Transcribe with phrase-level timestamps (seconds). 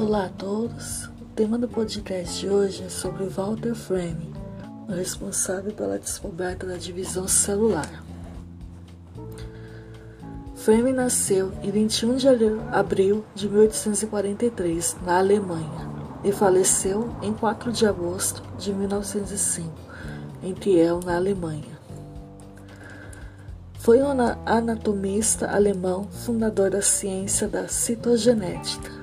[0.00, 1.10] Olá a todos.
[1.20, 4.32] O tema do podcast de hoje é sobre Walter Frame,
[4.88, 8.02] o responsável pela descoberta da divisão celular.
[10.54, 12.26] Frame nasceu em 21 de
[12.72, 15.90] abril de 1843 na Alemanha
[16.24, 19.70] e faleceu em 4 de agosto de 1905
[20.42, 21.78] em Kiel, na Alemanha.
[23.74, 24.08] Foi um
[24.46, 28.99] anatomista alemão, fundador da ciência da citogenética,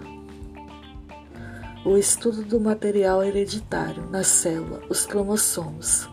[1.88, 6.09] o estudo do material hereditário na célula, os cromossomos.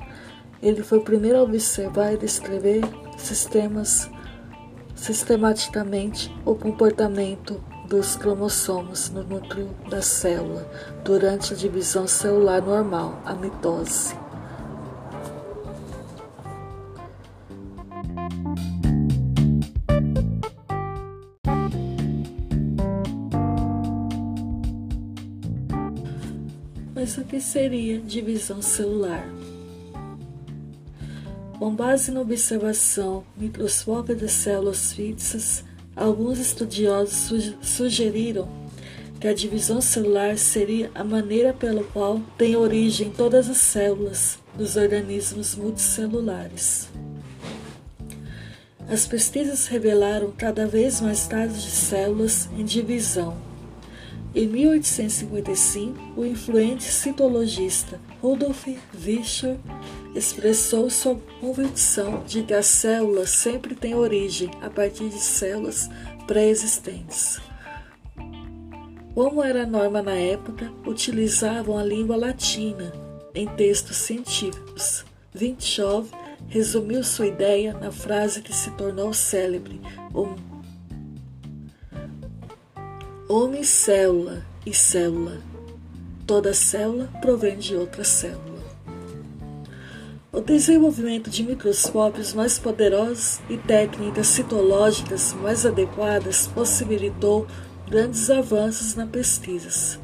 [0.63, 2.83] Ele foi o primeiro a observar e descrever
[3.19, 4.09] sistemas
[4.95, 10.65] sistematicamente o comportamento dos cromossomos no núcleo da célula
[11.05, 14.24] durante a divisão celular normal, a mitose.
[27.05, 29.29] O que seria divisão celular?
[31.59, 35.63] Com base na observação microscópica de células fixas,
[35.95, 38.49] alguns estudiosos sugeriram
[39.21, 44.75] que a divisão celular seria a maneira pela qual tem origem todas as células dos
[44.75, 46.89] organismos multicelulares.
[48.89, 53.54] As pesquisas revelaram cada vez mais casos de células em divisão
[54.35, 59.57] em 1855, o influente citologista Rudolf Virchow
[60.15, 65.89] expressou sua convicção de que as células sempre têm origem a partir de células
[66.27, 67.41] pré-existentes.
[69.15, 72.93] Como era norma na época, utilizavam a língua latina
[73.33, 75.05] em textos científicos.
[75.33, 76.07] Virchow
[76.49, 79.81] resumiu sua ideia na frase que se tornou célebre:
[83.37, 85.41] Homem-célula e célula.
[86.25, 88.63] Toda célula provém de outra célula.
[90.31, 97.45] O desenvolvimento de microscópios mais poderosos e técnicas citológicas mais adequadas possibilitou
[97.91, 99.99] grandes avanços na pesquisa.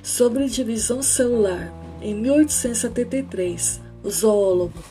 [0.00, 4.84] Sobre divisão celular, em 1873, o zoólogo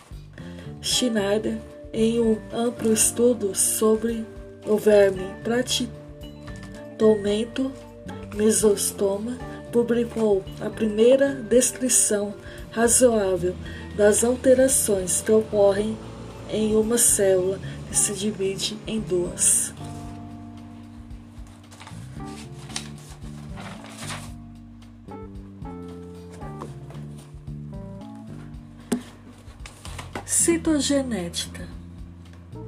[0.81, 1.57] Schneider,
[1.93, 4.25] em um amplo estudo sobre
[4.65, 5.23] o verme
[6.97, 7.71] Tomento
[8.35, 9.37] Mesostoma
[9.71, 12.33] publicou a primeira descrição
[12.71, 13.55] razoável
[13.95, 15.95] das alterações que ocorrem
[16.49, 19.73] em uma célula que se divide em duas.
[30.25, 31.67] Citogenética.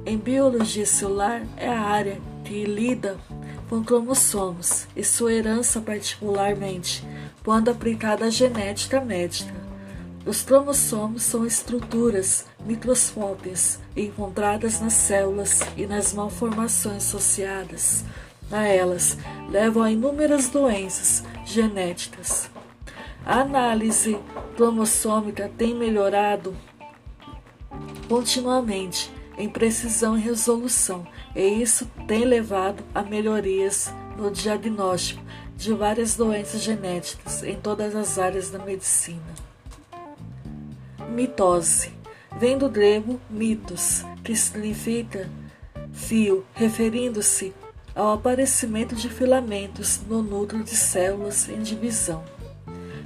[0.06, 3.18] Em biologia celular é a área que lida
[3.70, 7.06] com cromossomos e sua herança particularmente,
[7.44, 9.54] quando aplicada à genética médica.
[10.26, 18.04] Os cromossomos são estruturas microscópicas encontradas nas células e nas malformações associadas
[18.50, 19.16] a elas
[19.48, 22.50] levam a inúmeras doenças genéticas.
[23.24, 24.18] A análise
[24.56, 26.56] cromossômica tem melhorado
[28.08, 35.22] continuamente em precisão e resolução, e isso tem levado a melhorias no diagnóstico
[35.56, 39.34] de várias doenças genéticas em todas as áreas da medicina.
[41.08, 41.92] Mitose
[42.38, 45.28] vem do grego mitos, que significa
[45.90, 47.54] fio, referindo-se
[47.94, 52.22] ao aparecimento de filamentos no núcleo de células em divisão.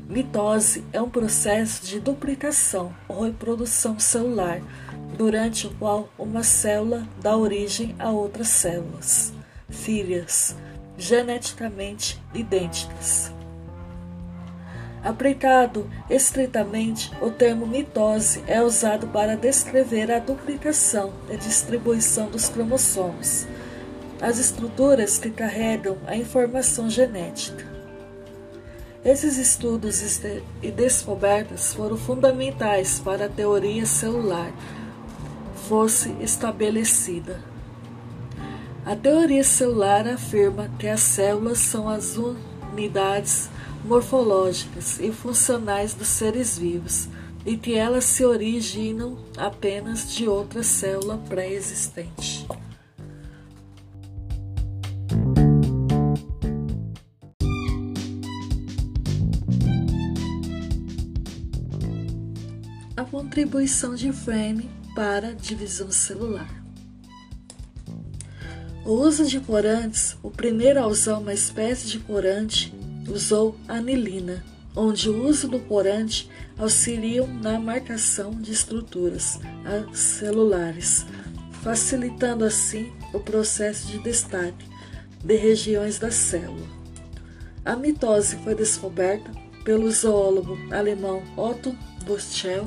[0.09, 4.61] Mitose é um processo de duplicação ou reprodução celular
[5.17, 9.33] durante o qual uma célula dá origem a outras células,
[9.69, 10.57] filhas,
[10.97, 13.33] geneticamente idênticas.
[15.03, 23.47] Aplicado estritamente, o termo mitose é usado para descrever a duplicação e distribuição dos cromossomos,
[24.21, 27.67] as estruturas que carregam a informação genética.
[29.05, 30.01] Esses estudos
[30.63, 34.51] e descobertas foram fundamentais para a teoria celular
[35.69, 37.41] fosse estabelecida.
[38.85, 43.49] A teoria celular afirma que as células são as unidades
[43.85, 47.09] morfológicas e funcionais dos seres vivos
[47.47, 52.47] e que elas se originam apenas de outra célula pré-existente.
[62.97, 66.63] A contribuição de Frame para divisão celular.
[68.85, 72.73] O uso de corantes, o primeiro a usar uma espécie de corante
[73.09, 74.45] usou anilina,
[74.77, 79.41] onde o uso do corante auxilia na marcação de estruturas
[79.93, 81.07] celulares,
[81.63, 84.69] facilitando assim o processo de destaque
[85.25, 86.67] de regiões da célula.
[87.65, 89.31] A mitose foi descoberta
[89.65, 91.75] pelo zoólogo alemão Otto
[92.05, 92.67] Buschel.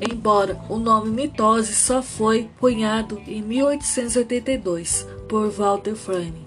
[0.00, 6.46] Embora o nome mitose só foi cunhado em 1882 por Walter Frame.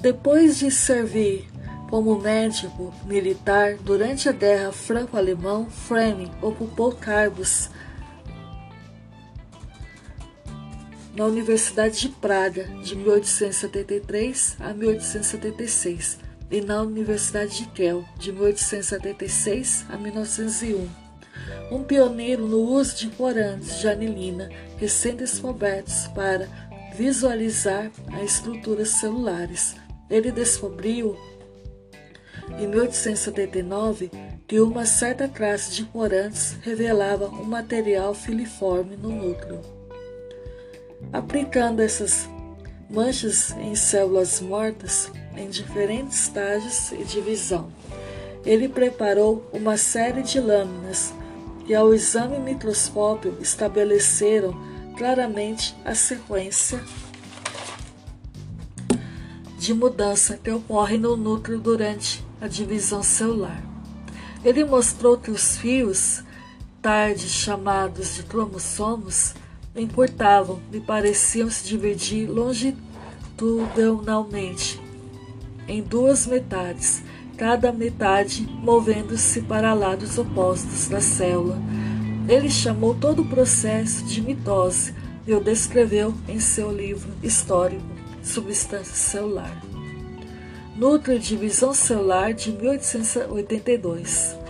[0.00, 1.48] Depois de servir
[1.88, 7.70] como médico militar durante a Guerra Franco-Alemã, Frame ocupou cargos
[11.14, 16.23] na Universidade de Praga de 1873 a 1876
[16.54, 20.88] e na Universidade de Kiel de 1876 a 1901.
[21.68, 26.48] Um pioneiro no uso de corantes de anilina recém-descobertos para
[26.94, 29.74] visualizar as estruturas celulares.
[30.08, 31.16] Ele descobriu
[32.56, 34.12] em 1879
[34.46, 39.60] que uma certa classe de corantes revelava um material filiforme no núcleo.
[41.12, 42.28] Aplicando essas
[42.94, 47.72] manchas em células mortas em diferentes estágios e divisão,
[48.46, 51.12] ele preparou uma série de lâminas
[51.66, 54.54] que, ao exame microscópio, estabeleceram
[54.96, 56.80] claramente a sequência
[59.58, 63.60] de mudança que ocorre no núcleo durante a divisão celular.
[64.44, 66.22] Ele mostrou que os fios,
[66.82, 69.34] tarde chamados de cromossomos,
[69.76, 74.82] encurtavam e pareciam se dividir longitudinalmente
[75.66, 77.02] em duas metades,
[77.36, 81.56] cada metade movendo-se para lados opostos da célula.
[82.28, 84.94] Ele chamou todo o processo de mitose
[85.26, 87.82] e o descreveu em seu livro histórico
[88.22, 89.62] Substância Celular.
[91.02, 94.43] De Divisão Celular de 1882.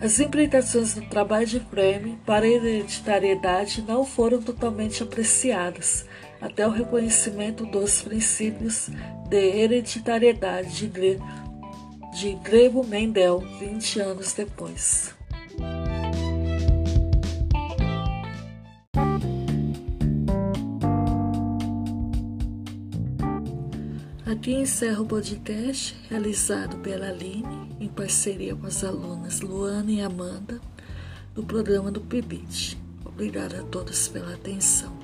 [0.00, 6.06] As implicações do trabalho de Frame para a hereditariedade não foram totalmente apreciadas
[6.40, 8.88] até o reconhecimento dos princípios
[9.28, 11.18] de hereditariedade de,
[12.16, 15.17] de Grego Mendel 20 anos depois.
[24.48, 30.58] Aqui encerro o podcast realizado pela Aline em parceria com as alunas Luana e Amanda
[31.34, 32.78] do programa do PIBIT.
[33.04, 34.97] Obrigada a todos pela atenção.